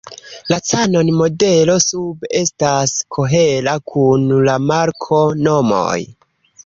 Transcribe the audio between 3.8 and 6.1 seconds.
kun la marko-nomoj.